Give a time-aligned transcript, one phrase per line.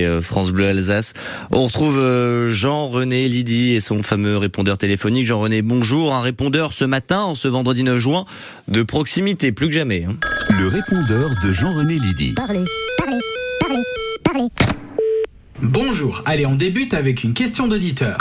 [0.00, 1.12] Euh, France Bleu Alsace.
[1.50, 5.26] On retrouve euh, Jean-René Lydie et son fameux répondeur téléphonique.
[5.26, 6.14] Jean-René, bonjour.
[6.14, 8.24] Un répondeur ce matin, en ce vendredi 9 juin,
[8.68, 10.04] de proximité, plus que jamais.
[10.04, 10.14] hein.
[10.60, 12.34] Le répondeur de Jean-René Lydie.
[12.36, 12.64] Parlez,
[12.96, 13.18] parlez,
[13.58, 13.82] parlez,
[14.22, 14.48] parlez.
[15.62, 18.18] Bonjour, allez on débute avec une question d'auditeur.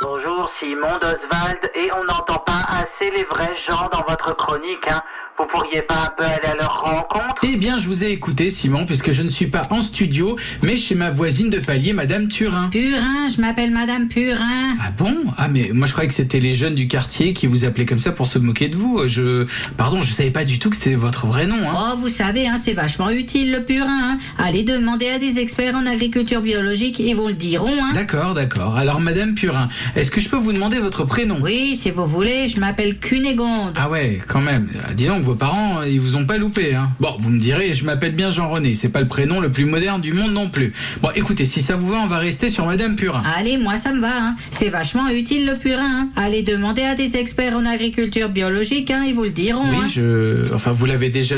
[0.00, 5.02] Bonjour, Simon d'Oswald, et on n'entend pas assez les vrais gens dans votre chronique, hein.
[5.38, 7.40] Vous pourriez pas un peu aller à leur rencontre?
[7.42, 10.76] Eh bien je vous ai écouté Simon puisque je ne suis pas en studio mais
[10.76, 12.68] chez ma voisine de palier Madame Turin.
[12.68, 14.76] Purin, je m'appelle Madame Purin.
[14.80, 15.14] Ah bon?
[15.38, 17.98] Ah mais moi je croyais que c'était les jeunes du quartier qui vous appelaient comme
[17.98, 19.06] ça pour se moquer de vous.
[19.06, 21.92] Je pardon, je savais pas du tout que c'était votre vrai nom hein.
[21.92, 23.88] Oh, vous savez, hein, c'est vachement utile le purin.
[23.88, 24.18] Hein.
[24.38, 27.70] Allez demander à des experts en agriculture biologique, ils vous le diront.
[27.82, 27.92] Hein.
[27.94, 28.76] D'accord, d'accord.
[28.76, 31.38] Alors Madame Purin, est-ce que je peux vous demander votre prénom?
[31.40, 33.72] Oui, si vous voulez, je m'appelle Cunégonde.
[33.76, 34.68] Ah ouais, quand même.
[34.86, 36.90] Ah, dis donc, vos parents, ils vous ont pas loupé, hein.
[37.00, 38.74] Bon, vous me direz, je m'appelle bien Jean-René.
[38.74, 40.72] C'est pas le prénom le plus moderne du monde non plus.
[41.00, 43.22] Bon, écoutez, si ça vous va, on va rester sur Madame Purin.
[43.36, 44.12] Allez, moi ça me va.
[44.12, 44.36] Hein.
[44.50, 45.82] C'est vachement utile le purin.
[45.82, 46.08] Hein.
[46.16, 49.64] Allez demander à des experts en agriculture biologique, hein, ils vous le diront.
[49.70, 49.88] Oui, hein.
[49.88, 50.52] je.
[50.52, 51.36] Enfin, vous l'avez déjà.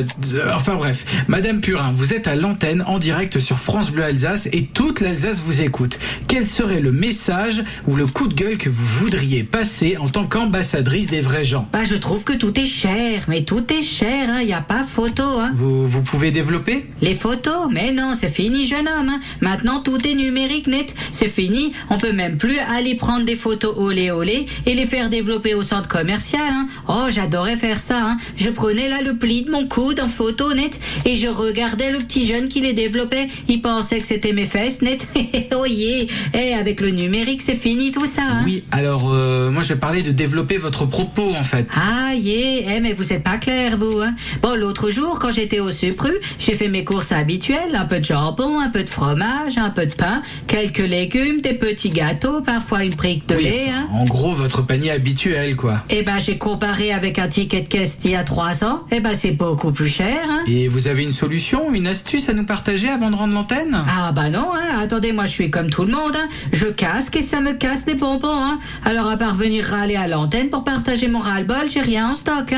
[0.54, 1.24] Enfin, bref.
[1.28, 5.40] Madame Purin, vous êtes à l'antenne en direct sur France Bleu Alsace et toute l'Alsace
[5.44, 5.98] vous écoute.
[6.28, 10.26] Quel serait le message ou le coup de gueule que vous voudriez passer en tant
[10.26, 11.68] qu'ambassadrice des vrais gens?
[11.72, 14.42] Bah, je trouve que tout est cher, mais tout est cher, hein.
[14.42, 15.52] Y a pas photo, hein.
[15.54, 16.86] vous, vous pouvez développer?
[17.00, 17.68] Les photos?
[17.70, 19.08] Mais non, c'est fini, jeune homme.
[19.08, 19.20] hein.
[19.40, 20.94] Maintenant, tout est numérique net.
[21.12, 21.72] C'est fini.
[21.90, 25.62] On peut même plus aller prendre des photos olé olé et les faire développer au
[25.62, 26.42] centre commercial.
[26.50, 26.66] hein.
[26.88, 28.00] Oh, j'adorais faire ça.
[28.02, 28.16] hein.
[28.36, 31.98] Je prenais là le pli de mon coude en photo net et je regardais le
[31.98, 33.28] petit jeune qui les développait.
[33.48, 35.06] Il pensait que c'était mes fesses net.
[35.56, 36.04] oh yeah.
[36.34, 38.22] Eh, avec le numérique, c'est fini tout ça.
[38.22, 38.42] hein.
[38.44, 41.66] Oui, alors euh, moi je parlais de développer votre propos en fait.
[41.74, 42.76] Ah, yeah.
[42.76, 44.00] Eh, mais vous êtes pas clair, vous.
[44.00, 44.14] Hein.
[44.42, 47.74] Bon, l'autre jour, quand j'étais au Supru, j'ai fait mes courses habituelles.
[47.74, 51.54] Un peu de jambon, un peu de fromage, un peu de pain, quelques légumes, des
[51.54, 53.64] petits gâteaux, parfois une brique de Oui, lait.
[53.68, 53.88] enfin, Hein.
[53.92, 55.82] En gros, votre panier habituel quoi.
[55.90, 58.82] Eh ben, j'ai comparé avec un ticket de caisse d'il y a trois ans.
[58.90, 60.18] Eh ben, c'est beaucoup plus cher.
[60.28, 60.42] Hein.
[60.46, 63.82] Et vous avez une solution, une astuce à nous partager avant de rendre l'antenne?
[63.88, 64.78] Ah bah non, hein.
[64.82, 66.16] attendez, moi je suis comme tout le monde.
[66.52, 68.58] Je casque et ça me casse les bonbons.
[68.84, 72.54] Alors à part venir râler à l'antenne pour partager mon ras-le-bol, j'ai rien en stock.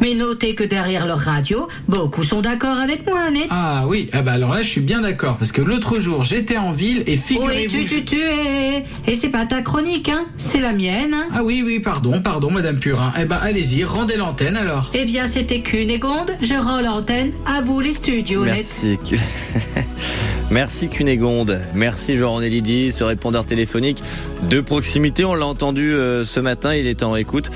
[0.00, 3.46] Mais notez que derrière leur radio, beaucoup sont d'accord avec moi, net.
[3.50, 6.56] Ah oui, ah bah alors là je suis bien d'accord parce que l'autre jour j'étais
[6.56, 7.70] en ville et Oui, figurez-vous.
[7.70, 11.14] tu, tu, tu, et, et c'est pas ta chronique, hein, c'est la mienne.
[11.14, 11.26] Hein.
[11.34, 13.12] Ah oui, oui, pardon, pardon, Madame Purin.
[13.20, 14.90] Eh ben, allez-y, rendez l'antenne alors.
[14.94, 18.66] Eh bien, c'était Cunégonde, je rends l'antenne, à vous les studios, net.
[18.82, 18.98] Merci.
[20.50, 21.60] Merci Cunégonde.
[21.74, 24.02] Merci Jean-René Lydie, ce répondeur téléphonique
[24.48, 25.24] de proximité.
[25.24, 27.50] On l'a entendu euh, ce matin, il est en écoute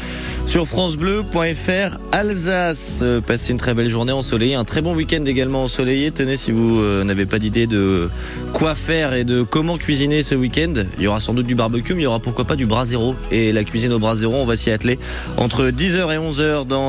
[0.47, 3.01] sur francebleu.fr Alsace.
[3.03, 6.11] Euh, Passez une très belle journée ensoleillée, un très bon week-end également ensoleillé.
[6.11, 8.09] Tenez, si vous euh, n'avez pas d'idée de
[8.53, 11.95] quoi faire et de comment cuisiner ce week-end, il y aura sans doute du barbecue,
[11.95, 13.17] mais il y aura pourquoi pas du brasero.
[13.31, 14.99] Et la cuisine au brasero, on va s'y atteler
[15.37, 16.83] entre 10h et 11h dans